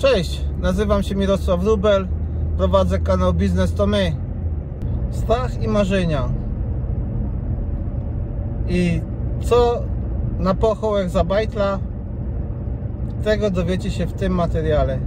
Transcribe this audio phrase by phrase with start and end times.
[0.00, 2.08] Cześć, nazywam się Mirosław Rubel,
[2.56, 4.12] prowadzę kanał Biznes to My.
[5.10, 6.28] Strach i marzenia.
[8.68, 9.00] I
[9.42, 9.82] co
[10.38, 11.78] na pochołek za bajtla,
[13.24, 14.98] tego dowiecie się w tym materiale.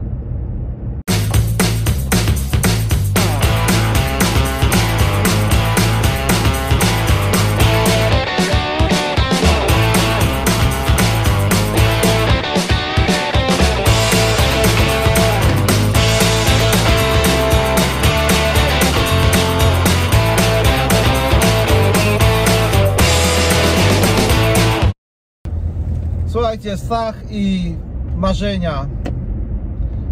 [26.44, 27.76] Słuchajcie, strach i
[28.16, 28.86] marzenia.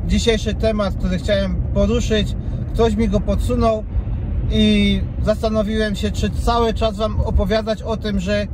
[0.07, 2.35] Dzisiejszy temat, który chciałem poruszyć,
[2.73, 3.83] ktoś mi go podsunął
[4.51, 8.47] i zastanowiłem się, czy cały czas Wam opowiadać o tym, że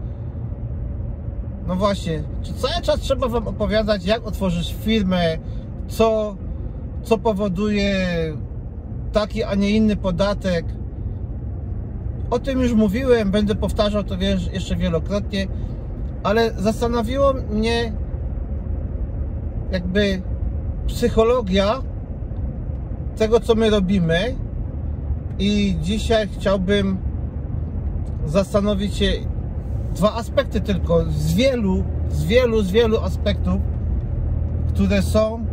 [1.67, 5.37] no właśnie, czy cały czas trzeba Wam opowiadać, jak otworzyć firmę,
[5.87, 6.35] co,
[7.03, 7.95] co powoduje
[9.11, 10.65] taki, a nie inny podatek.
[12.29, 14.15] O tym już mówiłem, będę powtarzał to
[14.53, 15.47] jeszcze wielokrotnie
[16.23, 17.93] ale zastanowiło mnie
[19.71, 20.21] jakby
[20.87, 21.81] psychologia
[23.17, 24.35] tego, co my robimy
[25.39, 26.97] i dzisiaj chciałbym
[28.25, 29.11] zastanowić się
[29.95, 33.61] dwa aspekty tylko z wielu, z wielu, z wielu aspektów,
[34.67, 35.45] które są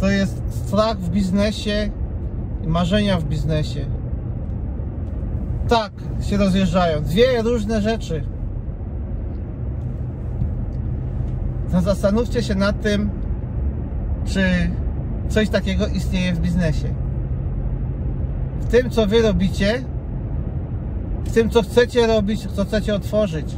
[0.00, 1.90] to jest strach w biznesie
[2.64, 3.86] i marzenia w biznesie.
[5.68, 7.02] Tak się rozjeżdżają.
[7.02, 8.24] Dwie różne rzeczy.
[11.72, 13.10] To zastanówcie się nad tym,
[14.24, 14.70] czy
[15.28, 16.88] coś takiego istnieje w biznesie.
[18.60, 19.82] W tym, co wy robicie,
[21.24, 23.56] w tym, co chcecie robić, co chcecie otworzyć.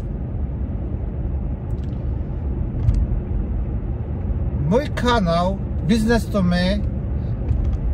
[4.70, 6.80] Mój kanał Biznes to My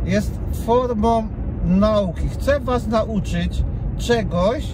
[0.05, 1.27] jest formą
[1.65, 2.29] nauki.
[2.29, 3.63] Chcę Was nauczyć
[3.97, 4.67] czegoś,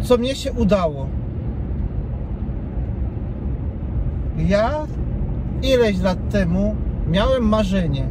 [0.00, 1.17] co mnie się udało
[4.38, 4.86] ja
[5.62, 6.76] ileś lat temu
[7.10, 8.06] miałem marzenie.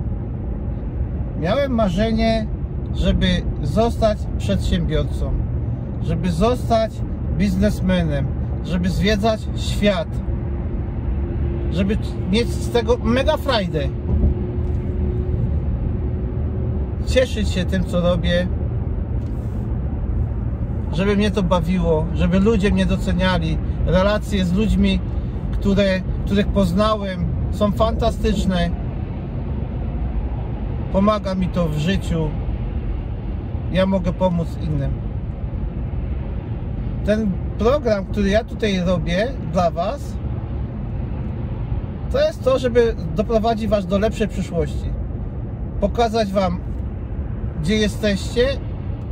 [1.40, 2.48] Miałem marzenie,
[2.96, 3.28] żeby
[3.64, 5.32] zostać przedsiębiorcą,
[6.04, 6.92] żeby zostać
[7.38, 8.26] biznesmenem,
[8.66, 10.08] żeby zwiedzać świat,
[11.72, 11.98] żeby
[12.32, 13.80] mieć z tego mega frajdę.
[17.06, 18.48] Cieszyć się tym, co robię,
[20.94, 25.00] żeby mnie to bawiło, żeby ludzie mnie doceniali, relacje z ludźmi,
[25.52, 28.70] które których poznałem, są fantastyczne.
[30.92, 32.30] Pomaga mi to w życiu.
[33.72, 34.92] Ja mogę pomóc innym.
[37.06, 40.18] Ten program, który ja tutaj robię dla Was,
[42.12, 44.90] to jest to, żeby doprowadzić Was do lepszej przyszłości.
[45.80, 46.60] Pokazać Wam,
[47.62, 48.48] gdzie jesteście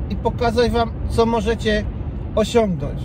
[0.09, 1.83] i pokazać Wam, co możecie
[2.35, 2.99] osiągnąć.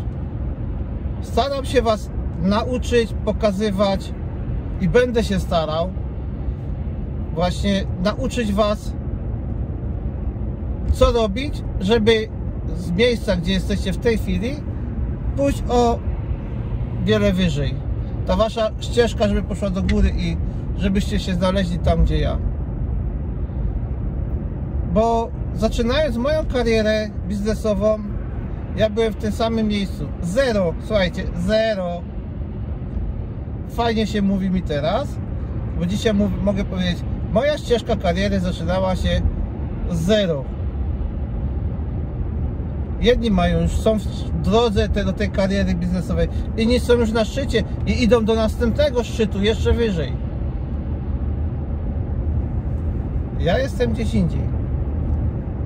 [1.22, 2.10] Staram się Was
[2.40, 4.14] nauczyć, pokazywać
[4.80, 5.90] i będę się starał
[7.34, 8.92] właśnie nauczyć Was,
[10.92, 12.28] co robić, żeby
[12.76, 14.56] z miejsca, gdzie jesteście w tej chwili,
[15.36, 15.98] pójść o
[17.04, 17.74] wiele wyżej.
[18.26, 20.36] Ta Wasza ścieżka, żeby poszła do góry i
[20.78, 22.38] żebyście się znaleźli tam, gdzie ja.
[24.92, 27.98] Bo zaczynając moją karierę biznesową,
[28.76, 30.08] ja byłem w tym samym miejscu.
[30.22, 32.02] Zero, słuchajcie, zero
[33.70, 35.08] fajnie się mówi mi teraz,
[35.78, 36.98] bo dzisiaj mogę powiedzieć,
[37.32, 39.20] moja ścieżka kariery zaczynała się
[39.90, 40.44] z zero.
[43.00, 47.24] Jedni mają już, są w drodze te, do tej kariery biznesowej, inni są już na
[47.24, 50.12] szczycie i idą do następnego szczytu, jeszcze wyżej.
[53.40, 54.42] Ja jestem gdzieś indziej.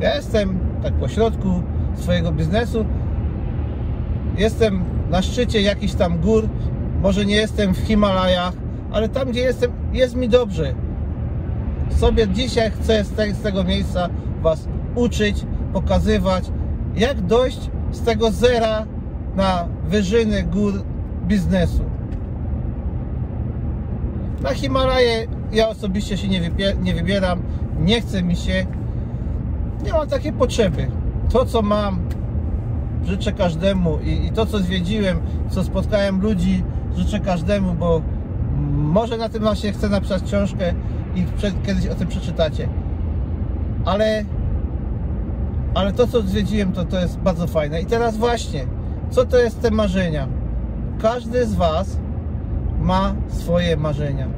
[0.00, 1.62] Ja jestem tak po środku
[1.94, 2.84] swojego biznesu.
[4.38, 6.48] Jestem na szczycie jakichś tam gór,
[7.04, 8.54] może nie jestem w Himalajach,
[8.92, 10.74] ale tam gdzie jestem, jest mi dobrze.
[11.90, 14.08] Sobie dzisiaj chcę z tego miejsca
[14.42, 16.44] Was uczyć, pokazywać,
[16.96, 18.86] jak dojść z tego zera
[19.36, 20.82] na wyżyny gór
[21.26, 21.84] biznesu.
[24.42, 26.50] Na Himalaje ja osobiście się nie,
[26.82, 27.42] nie wybieram,
[27.80, 28.66] nie chce mi się,
[29.84, 30.90] nie mam takiej potrzeby.
[31.32, 31.98] To co mam,
[33.04, 36.62] życzę każdemu i, i to co zwiedziłem, co spotkałem ludzi,
[36.96, 38.02] życzę każdemu, bo
[38.74, 40.74] może na tym właśnie chcę napisać książkę
[41.14, 41.24] i
[41.66, 42.68] kiedyś o tym przeczytacie.
[43.84, 44.24] Ale,
[45.74, 47.80] ale to, co zwiedziłem, to, to jest bardzo fajne.
[47.80, 48.66] I teraz właśnie,
[49.10, 50.28] co to jest te marzenia?
[50.98, 51.98] Każdy z Was
[52.80, 54.28] ma swoje marzenia.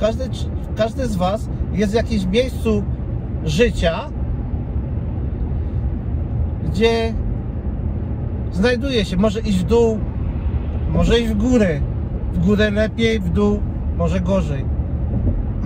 [0.00, 0.28] Każdy,
[0.76, 2.82] każdy z Was jest w jakimś miejscu
[3.44, 4.00] życia,
[6.64, 7.14] gdzie
[8.52, 9.16] znajduje się.
[9.16, 9.98] Może iść w dół,
[10.92, 11.80] może iść w górę.
[12.32, 13.60] W górę lepiej, w dół
[13.96, 14.64] może gorzej.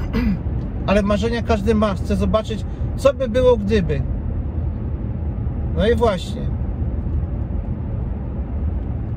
[0.87, 1.95] Ale marzenia każdy ma.
[1.95, 2.65] Chce zobaczyć,
[2.97, 4.03] co by było gdyby.
[5.77, 6.43] No i właśnie.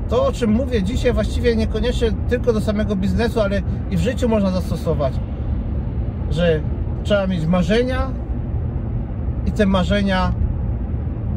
[0.08, 4.28] To, o czym mówię dzisiaj, właściwie niekoniecznie tylko do samego biznesu, ale i w życiu
[4.28, 5.14] można zastosować.
[6.30, 6.60] Że
[7.04, 8.10] trzeba mieć marzenia
[9.46, 10.32] i te marzenia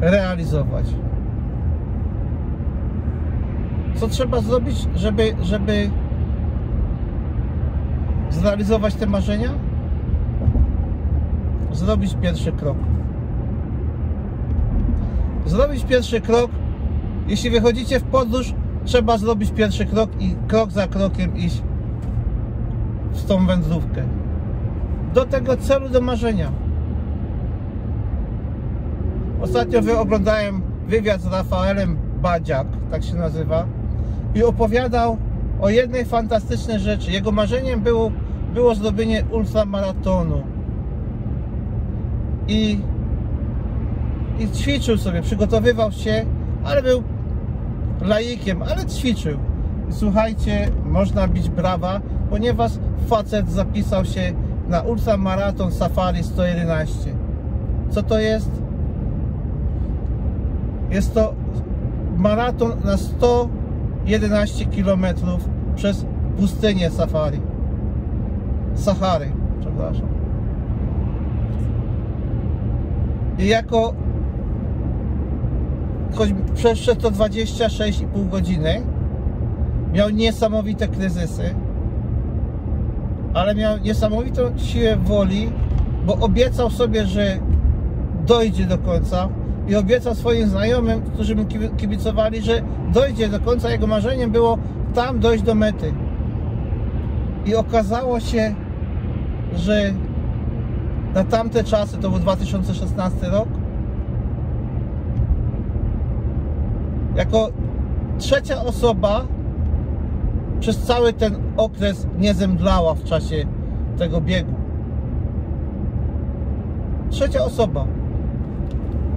[0.00, 0.86] realizować.
[3.94, 5.90] Co trzeba zrobić, żeby, żeby
[8.32, 9.50] zrealizować te marzenia?
[11.72, 12.76] Zrobić pierwszy krok.
[15.46, 16.50] Zrobić pierwszy krok.
[17.28, 21.62] Jeśli wychodzicie w podróż, trzeba zrobić pierwszy krok i krok za krokiem iść
[23.12, 24.02] w tą wędrówkę.
[25.14, 26.52] Do tego celu, do marzenia.
[29.42, 33.66] Ostatnio wyoglądałem wywiad z Rafaelem Badziak, tak się nazywa,
[34.34, 35.16] i opowiadał
[35.60, 37.10] o jednej fantastycznej rzeczy.
[37.10, 38.12] Jego marzeniem było,
[38.54, 40.42] było zrobienie ultramaratonu.
[42.48, 42.78] I,
[44.38, 46.24] I ćwiczył sobie, przygotowywał się,
[46.64, 47.02] ale był
[48.00, 49.38] laikiem, ale ćwiczył.
[49.90, 52.00] Słuchajcie, można bić brawa,
[52.30, 52.72] ponieważ
[53.06, 54.32] facet zapisał się
[54.68, 57.14] na ultramaraton Safari 111.
[57.90, 58.50] Co to jest?
[60.90, 61.34] Jest to
[62.16, 65.06] maraton na 111 km
[65.76, 66.06] przez
[66.38, 67.40] pustynię Safari.
[68.74, 70.06] Sahary, przepraszam.
[73.38, 73.94] I jako
[76.14, 78.82] choć przeszedł to 26,5 godziny,
[79.92, 81.54] miał niesamowite kryzysy,
[83.34, 85.50] ale miał niesamowitą siłę woli,
[86.06, 87.38] bo obiecał sobie, że
[88.26, 89.28] dojdzie do końca
[89.68, 91.44] i obiecał swoim znajomym, którzy mu
[91.76, 93.70] kibicowali, że dojdzie do końca.
[93.70, 94.58] Jego marzeniem było
[94.94, 95.94] tam dojść do mety.
[97.46, 98.54] I okazało się,
[99.56, 99.94] że
[101.14, 103.48] na tamte czasy, to był 2016 rok,
[107.16, 107.50] jako
[108.18, 109.26] trzecia osoba
[110.60, 113.44] przez cały ten okres nie zemdlała w czasie
[113.98, 114.54] tego biegu.
[117.10, 117.86] Trzecia osoba.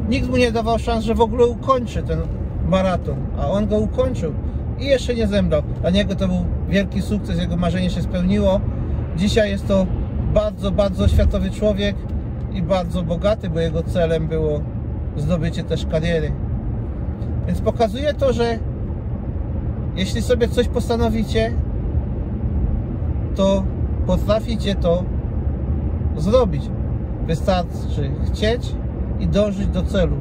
[0.09, 2.19] Nikt mu nie dawał szans, że w ogóle ukończy ten
[2.67, 4.33] maraton, a on go ukończył
[4.79, 5.61] i jeszcze nie zemdlał.
[5.81, 8.59] Dla niego to był wielki sukces, jego marzenie się spełniło.
[9.17, 9.85] Dzisiaj jest to
[10.35, 11.95] bardzo, bardzo światowy człowiek
[12.53, 14.61] i bardzo bogaty, bo jego celem było
[15.17, 16.31] zdobycie też kariery.
[17.47, 18.59] Więc pokazuje to, że
[19.95, 21.53] jeśli sobie coś postanowicie,
[23.35, 23.63] to
[24.07, 25.03] potraficie to
[26.17, 26.69] zrobić.
[27.27, 28.75] Wystarczy chcieć
[29.19, 30.15] i dążyć do celu.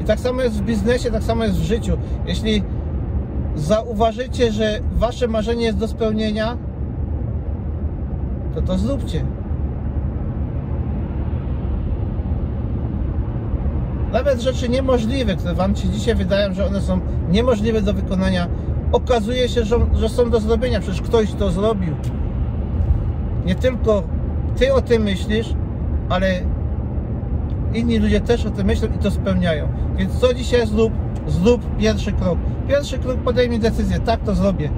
[0.00, 1.96] I tak samo jest w biznesie, tak samo jest w życiu.
[2.26, 2.62] Jeśli
[3.56, 6.56] zauważycie, że wasze marzenie jest do spełnienia,
[8.54, 9.24] to to zróbcie.
[14.12, 17.00] Nawet rzeczy niemożliwe, które Wam się dzisiaj wydają, że one są
[17.30, 18.48] niemożliwe do wykonania,
[18.92, 20.80] okazuje się, że, że są do zrobienia.
[20.80, 21.94] Przecież ktoś to zrobił.
[23.46, 24.02] Nie tylko
[24.56, 25.54] Ty o tym myślisz,
[26.08, 26.40] ale
[27.74, 29.68] inni ludzie też o tym myślą i to spełniają.
[29.96, 30.92] Więc co dzisiaj zrób?
[31.26, 32.38] Zrób pierwszy krok.
[32.68, 34.00] Pierwszy krok podejmij decyzję.
[34.00, 34.70] Tak to zrobię.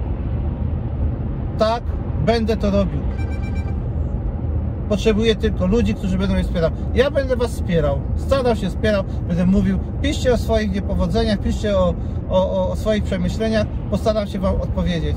[1.59, 1.83] Tak,
[2.27, 3.01] będę to robił.
[4.93, 6.73] Potrzebuję tylko ludzi, którzy będą mnie wspierać.
[6.95, 11.95] Ja będę Was wspierał, starał się wspierał, będę mówił, piszcie o swoich niepowodzeniach, piszcie o,
[12.31, 15.17] o, o swoich przemyśleniach, postaram się Wam odpowiedzieć.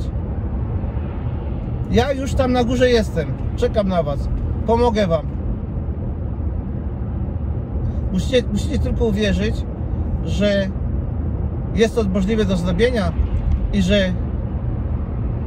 [1.91, 4.29] Ja już tam na górze jestem, czekam na Was,
[4.65, 5.27] pomogę Wam.
[8.12, 9.55] Musicie, musicie tylko uwierzyć,
[10.25, 10.67] że
[11.75, 13.12] jest to możliwe do zrobienia
[13.74, 14.13] i że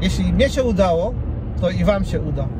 [0.01, 1.15] jeśli mnie się udało,
[1.61, 2.58] to i Wam się uda.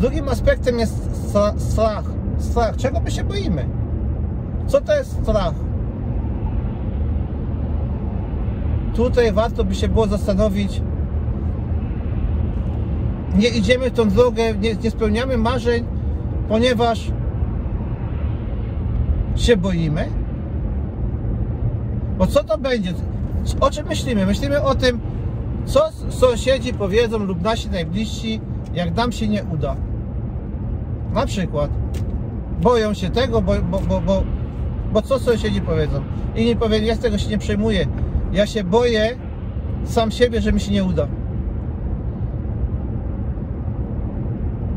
[0.00, 2.04] Drugim aspektem jest strach.
[2.38, 2.76] Strach.
[2.76, 3.68] Czego my się boimy?
[4.66, 5.54] Co to jest strach?
[8.94, 10.82] Tutaj warto by się było zastanowić.
[13.34, 15.84] Nie idziemy tą drogę, nie, nie spełniamy marzeń,
[16.48, 17.10] ponieważ
[19.36, 20.08] się boimy.
[22.18, 22.94] Bo co to będzie?
[23.60, 24.26] O czym myślimy?
[24.26, 25.00] Myślimy o tym,
[25.64, 28.40] co sąsiedzi powiedzą lub nasi najbliżsi,
[28.76, 29.76] jak nam się nie uda.
[31.14, 31.70] Na przykład
[32.62, 34.22] boją się tego, bo, bo, bo, bo,
[34.92, 36.00] bo co sąsiedzi powiedzą.
[36.36, 37.86] I nie powiem, ja z tego się nie przejmuję.
[38.32, 39.16] Ja się boję
[39.84, 41.06] sam siebie, że mi się nie uda.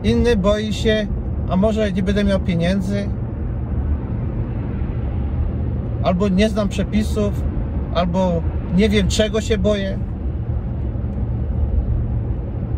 [0.03, 1.07] Inny boi się,
[1.49, 3.09] a może nie będę miał pieniędzy,
[6.03, 7.43] albo nie znam przepisów,
[7.93, 8.41] albo
[8.75, 9.97] nie wiem czego się boję.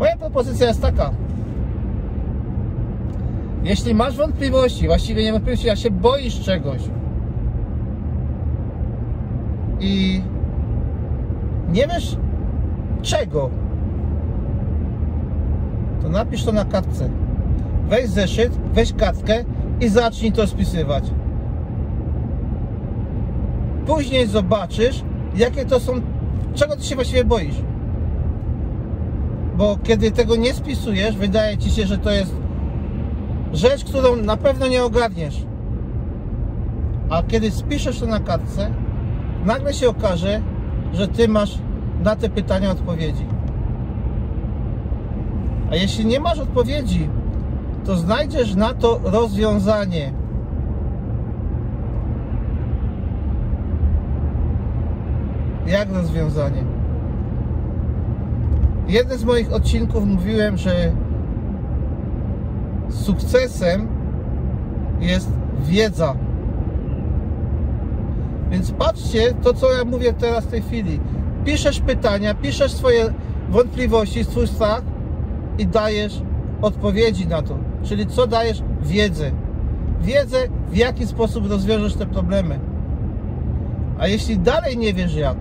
[0.01, 1.12] Moja propozycja jest taka.
[3.63, 6.81] Jeśli masz wątpliwości, właściwie nie wątpliwości, a się boisz czegoś
[9.79, 10.22] i
[11.70, 12.17] nie wiesz
[13.01, 13.50] czego,
[16.01, 17.10] to napisz to na kartce.
[17.89, 19.43] Weź zeszyt, weź kartkę
[19.81, 21.03] i zacznij to spisywać.
[23.86, 25.03] Później zobaczysz,
[25.36, 25.93] jakie to są,
[26.55, 27.70] czego ty się właściwie boisz.
[29.58, 32.36] Bo kiedy tego nie spisujesz, wydaje ci się, że to jest
[33.53, 35.46] rzecz, którą na pewno nie ogarniesz.
[37.10, 38.72] A kiedy spiszesz to na kartce,
[39.46, 40.41] nagle się okaże,
[40.93, 41.58] że ty masz
[42.03, 43.25] na te pytania odpowiedzi.
[45.72, 47.10] A jeśli nie masz odpowiedzi,
[47.86, 50.13] to znajdziesz na to rozwiązanie.
[55.67, 56.80] Jak rozwiązanie?
[58.91, 60.91] Jeden z moich odcinków mówiłem, że
[62.89, 63.88] sukcesem
[65.00, 65.29] jest
[65.65, 66.15] wiedza.
[68.51, 71.00] Więc patrzcie to, co ja mówię teraz w tej chwili.
[71.45, 73.13] Piszesz pytania, piszesz swoje
[73.50, 74.81] wątpliwości, swój strach
[75.57, 76.21] i dajesz
[76.62, 77.57] odpowiedzi na to.
[77.83, 78.63] Czyli co dajesz?
[78.81, 79.31] Wiedzę.
[80.01, 80.38] Wiedzę,
[80.71, 82.60] w jaki sposób rozwiążesz te problemy.
[84.00, 85.38] A jeśli dalej nie wiesz jak,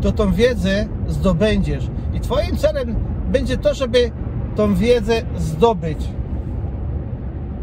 [0.00, 1.90] to tą wiedzę zdobędziesz.
[2.16, 2.94] I Twoim celem
[3.32, 4.10] będzie to, żeby
[4.56, 5.98] tą wiedzę zdobyć.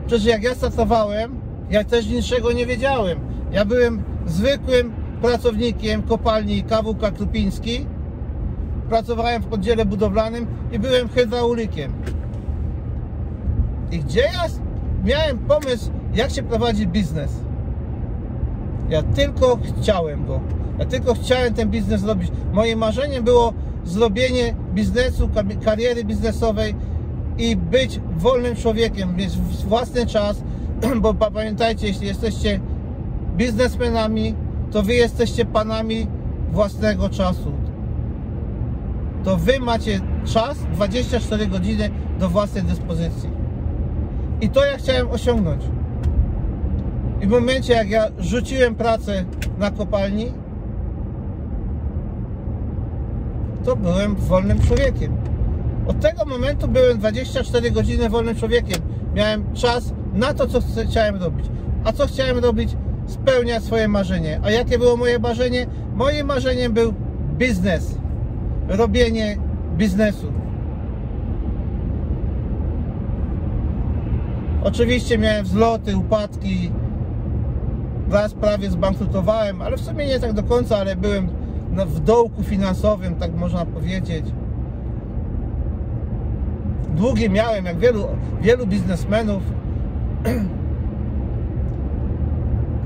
[0.08, 3.20] Przecież jak ja startowałem, ja też niczego nie wiedziałem.
[3.52, 4.92] Ja byłem zwykłym
[5.22, 7.86] pracownikiem kopalni KWK Krupiński.
[8.90, 11.94] Pracowałem w oddziale budowlanym i byłem hydraulikiem.
[13.92, 14.46] I gdzie ja
[15.04, 17.32] miałem pomysł, jak się prowadzi biznes?
[18.90, 20.40] Ja tylko chciałem go.
[20.80, 22.32] Ja tylko chciałem ten biznes zrobić.
[22.54, 23.54] Moim marzeniem było
[23.86, 25.30] zrobienie biznesu,
[25.66, 26.76] kariery biznesowej
[27.38, 29.38] i być wolnym człowiekiem, mieć
[29.68, 30.44] własny czas,
[31.02, 32.60] bo pamiętajcie, jeśli jesteście
[33.38, 34.36] biznesmenami,
[34.72, 36.08] to wy jesteście panami
[36.52, 37.52] własnego czasu.
[39.24, 43.30] To wy macie czas 24 godziny do własnej dyspozycji.
[44.42, 45.64] I to ja chciałem osiągnąć.
[47.22, 49.26] I w momencie, jak ja rzuciłem pracę
[49.60, 50.32] na kopalni,
[53.64, 55.18] to byłem wolnym człowiekiem.
[55.88, 58.82] Od tego momentu byłem 24 godziny wolnym człowiekiem.
[59.16, 61.46] Miałem czas na to, co chciałem robić.
[61.84, 62.76] A co chciałem robić?
[63.08, 64.40] Spełniać swoje marzenie.
[64.44, 65.68] A jakie było moje marzenie?
[65.96, 66.94] Moim marzeniem był
[67.38, 67.98] biznes.
[68.68, 69.38] Robienie
[69.78, 70.32] biznesu.
[74.64, 76.72] Oczywiście miałem wzloty, upadki.
[78.12, 81.43] Raz prawie zbankrutowałem, ale w sumie nie tak do końca, ale byłem
[81.76, 84.26] w dołku finansowym, tak można powiedzieć.
[86.96, 88.08] Długi miałem, jak wielu,
[88.42, 89.44] wielu biznesmenów,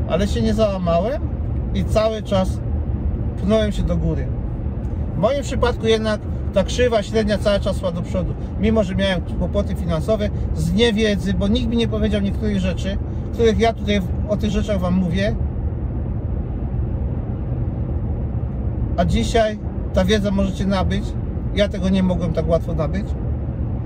[0.09, 1.21] ale się nie załamałem
[1.73, 2.59] i cały czas
[3.37, 4.27] pchnąłem się do góry.
[5.15, 6.21] W moim przypadku jednak
[6.53, 8.33] ta krzywa średnia cały czas szła do przodu.
[8.59, 12.97] Mimo, że miałem kłopoty finansowe z niewiedzy, bo nikt mi nie powiedział niektórych rzeczy,
[13.33, 15.35] których ja tutaj o tych rzeczach Wam mówię.
[18.97, 19.59] A dzisiaj
[19.93, 21.03] ta wiedza możecie nabyć.
[21.55, 23.05] Ja tego nie mogłem tak łatwo nabyć.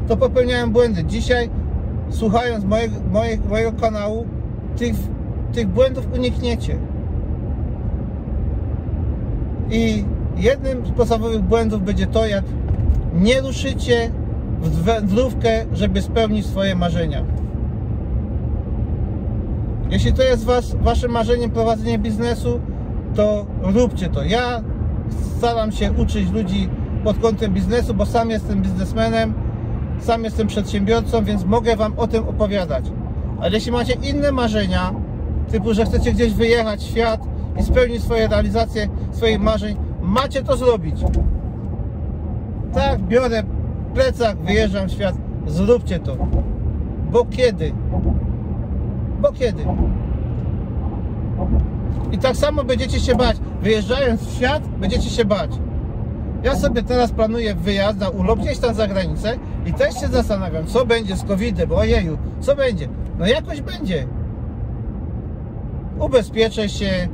[0.07, 1.03] To popełniałem błędy.
[1.03, 1.49] Dzisiaj,
[2.09, 4.25] słuchając mojego, mojego, mojego kanału,
[4.77, 4.95] tych,
[5.53, 6.77] tych błędów unikniecie.
[9.71, 10.05] I
[10.37, 12.43] jednym z podstawowych błędów będzie to, jak
[13.13, 14.11] nie ruszycie
[14.61, 17.23] w wędrówkę, żeby spełnić swoje marzenia.
[19.89, 22.59] Jeśli to jest was, waszym marzeniem prowadzenie biznesu,
[23.15, 24.23] to róbcie to.
[24.23, 24.61] Ja
[25.37, 26.69] staram się uczyć ludzi
[27.03, 29.33] pod kątem biznesu, bo sam jestem biznesmenem,
[29.99, 32.85] sam jestem przedsiębiorcą, więc mogę wam o tym opowiadać.
[33.41, 34.93] Ale jeśli macie inne marzenia,
[35.51, 37.21] typu, że chcecie gdzieś wyjechać w świat
[37.59, 40.95] i spełnić swoje realizacje swoich marzeń, macie to zrobić.
[42.73, 43.43] Tak, biorę
[43.93, 45.15] plecak, wyjeżdżam w świat.
[45.47, 46.17] Zróbcie to.
[47.11, 47.73] Bo kiedy?
[49.21, 49.65] Bo kiedy?
[52.11, 53.37] I tak samo będziecie się bać.
[53.61, 55.51] Wyjeżdżając w świat, będziecie się bać.
[56.43, 60.65] Ja sobie teraz planuję wyjazd na urlop gdzieś tam za granicę i też się zastanawiam,
[60.65, 62.87] co będzie z COVID-em, ojeju, co będzie?
[63.19, 64.07] No jakoś będzie.
[65.99, 67.07] Ubezpieczę się,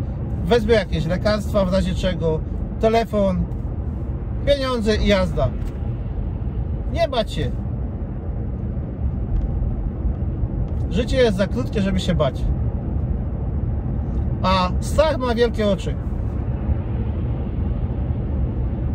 [0.45, 2.39] wezmę jakieś lekarstwa w razie czego,
[2.79, 3.43] telefon,
[4.45, 5.49] pieniądze i jazda.
[6.93, 7.51] Nie bać się.
[10.89, 12.43] Życie jest za krótkie, żeby się bać.
[14.41, 15.95] A strach ma wielkie oczy.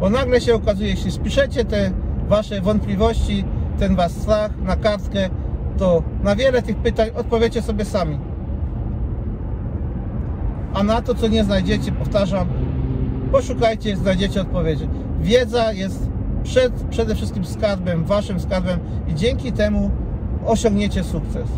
[0.01, 1.91] Bo nagle się okazuje, jeśli spiszecie te
[2.29, 3.45] wasze wątpliwości,
[3.79, 5.31] ten wasz strach na kartkę,
[5.79, 8.19] to na wiele tych pytań odpowiecie sobie sami.
[10.75, 12.49] A na to, co nie znajdziecie, powtarzam,
[13.33, 14.89] poszukajcie, znajdziecie odpowiedzi.
[15.21, 16.09] Wiedza jest
[16.43, 19.91] przed, przede wszystkim skarbem, waszym skarbem i dzięki temu
[20.47, 21.49] osiągniecie sukces.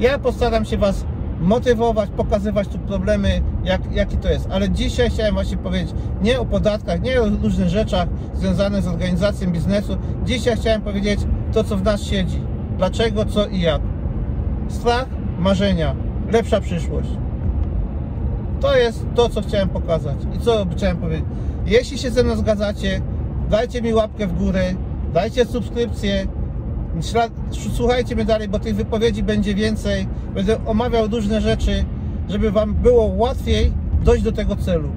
[0.00, 1.04] Ja postaram się Was
[1.40, 4.48] motywować, pokazywać tu problemy, jak, jaki to jest.
[4.50, 9.50] Ale dzisiaj chciałem właśnie powiedzieć nie o podatkach, nie o różnych rzeczach związanych z organizacją
[9.50, 9.96] biznesu.
[10.24, 11.20] Dzisiaj chciałem powiedzieć
[11.52, 12.42] to, co w nas siedzi.
[12.78, 13.82] Dlaczego, co i jak.
[14.68, 15.06] Strach,
[15.38, 15.96] marzenia,
[16.32, 17.10] lepsza przyszłość.
[18.60, 21.26] To jest to, co chciałem pokazać i co chciałem powiedzieć.
[21.66, 23.00] Jeśli się ze mną zgadzacie,
[23.50, 24.74] dajcie mi łapkę w górę,
[25.12, 26.26] dajcie subskrypcję,
[27.74, 30.06] słuchajcie mnie dalej, bo tych wypowiedzi będzie więcej.
[30.34, 31.84] Będę omawiał różne rzeczy,
[32.28, 33.72] żeby Wam było łatwiej
[34.04, 34.90] dojść do tego celu.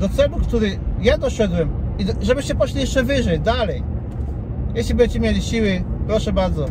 [0.00, 3.82] Do celu, który ja doszedłem i żebyście poszli jeszcze wyżej, dalej.
[4.74, 6.66] Jeśli będziecie mieli siły, proszę bardzo.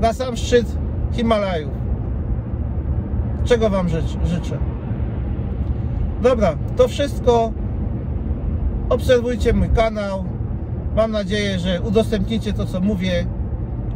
[0.00, 0.66] Na sam szczyt
[1.12, 1.72] Himalajów.
[3.44, 4.58] Czego Wam życz, życzę.
[6.22, 7.52] Dobra, to wszystko.
[8.88, 10.24] Obserwujcie mój kanał.
[10.98, 13.26] Mam nadzieję, że udostępnicie to, co mówię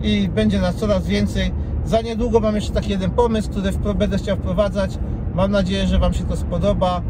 [0.02, 1.52] i będzie nas coraz więcej.
[1.84, 4.98] Za niedługo mam jeszcze taki jeden pomysł, który będę chciał wprowadzać.
[5.34, 7.02] Mam nadzieję, że Wam się to spodoba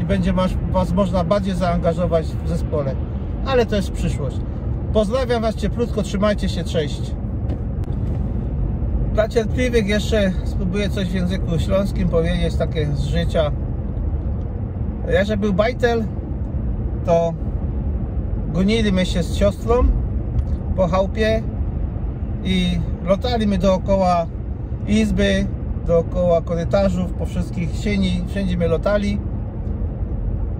[0.00, 0.32] i będzie
[0.72, 2.94] was można bardziej zaangażować w zespole.
[3.46, 4.36] Ale to jest przyszłość.
[4.92, 7.14] Pozdrawiam Was cieplutko, trzymajcie się, cześć.
[9.14, 13.52] Dla cierpliwych jeszcze spróbuję coś w języku śląskim powiedzieć, takie z życia.
[15.12, 16.04] Ja, że był bajtel,
[17.04, 17.34] to
[18.52, 19.74] goniliśmy się z siostrą
[20.76, 21.42] po chałupie
[22.44, 24.26] i lotaliśmy dookoła
[24.86, 25.46] izby,
[25.86, 29.20] dookoła korytarzów, po wszystkich sieni, wszędzie my lotali.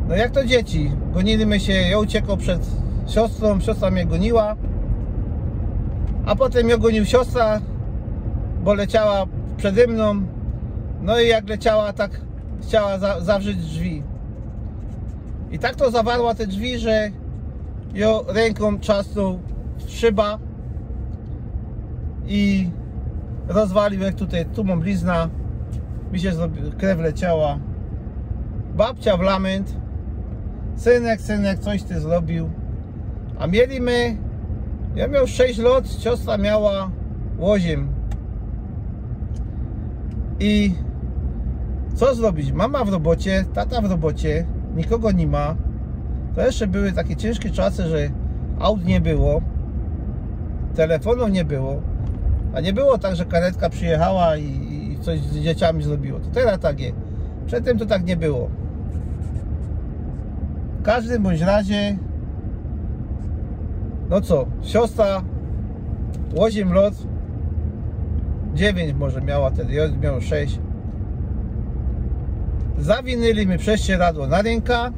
[0.09, 2.67] No jak to dzieci, goniliśmy się, ja uciekał przed
[3.07, 4.57] siostrą, siostra mnie goniła,
[6.27, 7.61] a potem mnie gonił siostra,
[8.65, 10.23] bo leciała przede mną,
[11.03, 12.21] no i jak leciała, tak
[12.63, 14.03] chciała za, zawrzeć drzwi.
[15.51, 17.11] I tak to zawarła te drzwi, że
[17.95, 20.39] ją ręką w szyba
[22.27, 22.71] i
[23.49, 25.29] rozwalił jak tutaj, tu mam blizna,
[26.13, 27.59] mi się zrobi, krew leciała.
[28.77, 29.77] Babcia w lament,
[30.77, 32.51] synek, synek, coś ty zrobił.
[33.39, 34.17] A mieliśmy,
[34.95, 36.91] ja miał 6 lat, siostra miała
[37.41, 37.89] 8.
[40.41, 40.75] I
[41.95, 42.53] co zrobić?
[42.53, 44.47] Mama w robocie, tata w robocie,
[44.77, 45.57] nikogo nie ma.
[46.35, 48.11] To jeszcze były takie ciężkie czasy, że
[48.61, 49.41] aut nie było,
[50.75, 51.83] telefonów nie było,
[52.55, 54.69] a nie było tak, że karetka przyjechała i,
[55.01, 56.21] coś z dzieciami zrobiło.
[56.21, 56.97] To teraz tak jest.
[57.47, 58.49] Przedtem to tak nie było.
[60.81, 61.99] W każdym bądź razie,
[64.11, 65.23] no co, siostra
[66.37, 66.95] 8 lat,
[68.55, 70.59] 9 może miała wtedy, ja miał 6.
[72.79, 74.93] Zawinęli mi prześcieradło na ręka.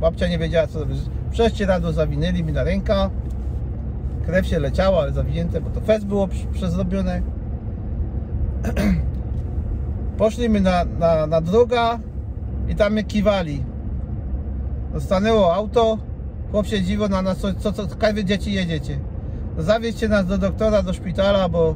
[0.00, 0.98] Babcia nie wiedziała co robić.
[1.30, 3.10] Prześcieradło zawinęli mi na ręka.
[4.26, 7.22] Krew się leciała, ale zawinięte, bo to fest było przezrobione.
[10.18, 11.98] Poszliśmy na, na, na droga
[12.68, 13.64] i tam mnie kiwali.
[14.98, 15.98] Stanęło auto,
[16.50, 17.86] chłop się dziwo na nas, co, co, co,
[18.24, 18.98] dzieci jedziecie.
[19.58, 21.74] Zawieźcie nas do doktora, do szpitala, bo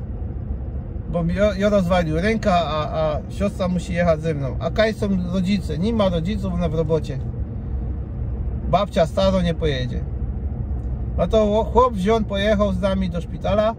[1.12, 4.56] bo mi ja rozwalił ręka, a, a siostra musi jechać ze mną.
[4.60, 7.18] A kaj są rodzice, nie ma rodziców, ona w robocie.
[8.70, 10.00] Babcia staro nie pojedzie.
[11.18, 13.74] No to chłop wziął, pojechał z nami do szpitala.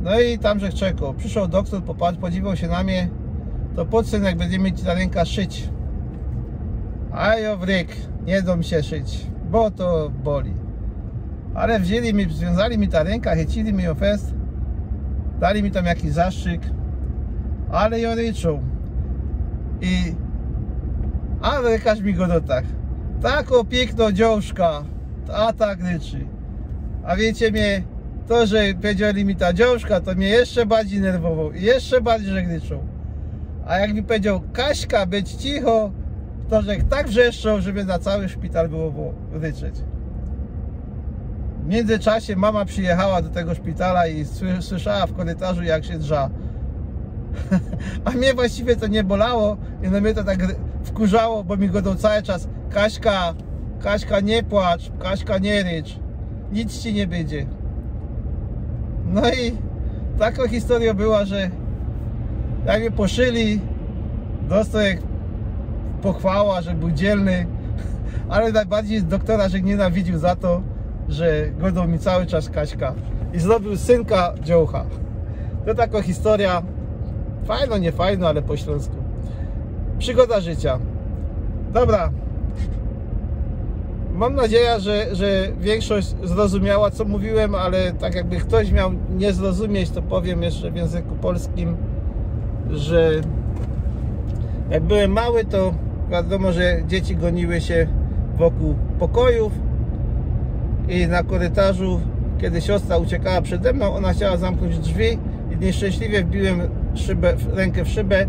[0.00, 1.14] No i tam, że czekał.
[1.14, 3.08] Przyszedł doktor, popatrz, podziwiał się na mnie.
[3.76, 5.68] To synek będzie mieć ta ręka szyć.
[7.12, 10.54] A ja wryk, nie dom się szyć, bo to boli.
[11.54, 14.34] Ale wzięli mi, związali mi ta ręka, chycili mi ją fest.
[15.40, 16.62] Dali mi tam jakiś zastrzyk,
[17.70, 18.62] ale ją ryczą.
[19.80, 20.14] I
[21.42, 22.64] a lekarz mi go dotak.
[23.22, 24.84] Taką piękną dziążka,
[25.32, 26.26] a tak ryczy.
[27.04, 27.82] A wiecie mnie,
[28.28, 32.40] to, że powiedzieli mi ta dziążka, to mnie jeszcze bardziej nerwował i jeszcze bardziej że
[32.40, 32.86] ryczą.
[33.66, 35.90] A jak mi powiedział Kaśka, być cicho,
[36.50, 39.74] to że tak wrzeszczą, żeby na cały szpital było ryczeć.
[41.62, 46.30] W międzyczasie mama przyjechała do tego szpitala i sły- słyszała w korytarzu jak się drża.
[48.04, 50.38] A mnie właściwie to nie bolało i na mnie to tak
[50.84, 53.34] wkurzało, bo mi godą cały czas Kaśka,
[53.80, 55.98] Kaśka nie płacz, Kaśka nie rycz,
[56.52, 57.46] nic ci nie będzie.
[59.06, 59.52] No i
[60.18, 61.50] taka historia była, że
[62.66, 63.60] jak mnie poszyli,
[64.48, 64.98] dostał jak
[66.02, 67.46] pochwała, że był dzielny,
[68.28, 70.62] ale najbardziej doktora, że nienawidził za to,
[71.08, 72.94] że godą mi cały czas Kaśka
[73.32, 74.84] i zrobił synka dziołcha.
[75.66, 76.62] To taka historia,
[77.44, 79.01] fajno, nie fajno, ale po śląsku.
[80.02, 80.78] Przygoda życia.
[81.72, 82.10] Dobra.
[84.14, 89.90] Mam nadzieję, że, że większość zrozumiała, co mówiłem, ale tak jakby ktoś miał nie zrozumieć,
[89.90, 91.76] to powiem jeszcze w języku polskim,
[92.70, 93.10] że
[94.70, 95.74] jak byłem mały, to
[96.10, 97.86] wiadomo, że dzieci goniły się
[98.38, 99.52] wokół pokojów
[100.88, 102.00] i na korytarzu,
[102.40, 105.18] kiedy siostra uciekała przede mną, ona chciała zamknąć drzwi
[105.52, 106.60] i nieszczęśliwie wbiłem
[106.94, 108.26] szybę, rękę w szybę,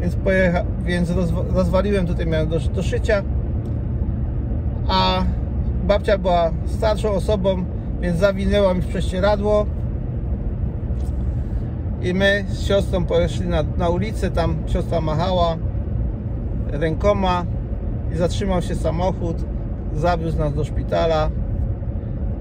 [0.00, 3.22] więc, pojecha, więc rozwa- rozwaliłem, tutaj miałem do, do szycia,
[4.88, 5.22] a
[5.84, 7.64] babcia była starszą osobą,
[8.00, 9.66] więc zawinęła mi w prześcieradło
[12.02, 15.56] i my z siostrą poszli na, na ulicę, tam siostra machała
[16.72, 17.44] rękoma
[18.12, 19.36] i zatrzymał się samochód,
[19.94, 21.30] zawiózł nas do szpitala.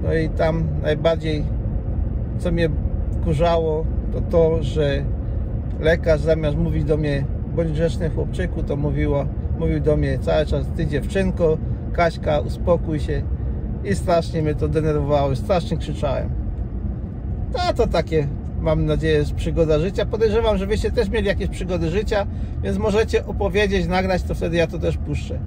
[0.04, 1.44] No i tam najbardziej,
[2.40, 2.70] co mnie
[3.24, 5.04] kurzało, to to, że
[5.80, 7.26] lekarz zamiast mówić do mnie
[7.58, 9.26] bądź grzeczny chłopczyku, to mówiło,
[9.60, 11.58] mówił do mnie cały czas ty dziewczynko,
[11.94, 13.22] Kaśka, uspokój się.
[13.84, 16.30] I strasznie mnie to denerwowało, strasznie krzyczałem.
[17.54, 18.28] No to takie,
[18.60, 20.06] mam nadzieję, jest przygoda życia.
[20.06, 22.28] Podejrzewam, że wyście też mieli jakieś przygody życia,
[22.64, 25.40] więc możecie opowiedzieć, nagrać, to wtedy ja to też puszczę.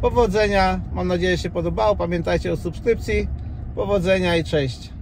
[0.00, 1.96] Powodzenia, mam nadzieję, że się podobało.
[1.96, 3.28] Pamiętajcie o subskrypcji.
[3.74, 4.95] Powodzenia i cześć.